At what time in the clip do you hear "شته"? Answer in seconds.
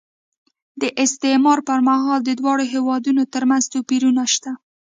4.33-4.51